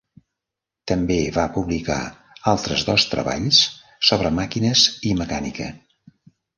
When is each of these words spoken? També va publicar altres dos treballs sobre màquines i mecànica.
També 0.91 1.17
va 1.35 1.45
publicar 1.57 1.99
altres 2.53 2.87
dos 2.89 3.07
treballs 3.13 3.63
sobre 4.11 4.35
màquines 4.43 4.91
i 5.13 5.17
mecànica. 5.25 5.75